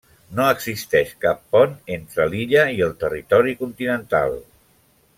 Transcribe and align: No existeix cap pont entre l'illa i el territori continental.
No 0.37 0.45
existeix 0.53 1.11
cap 1.25 1.43
pont 1.57 1.75
entre 1.97 2.27
l'illa 2.33 2.65
i 2.79 2.83
el 2.89 2.97
territori 3.05 3.57
continental. 3.63 4.39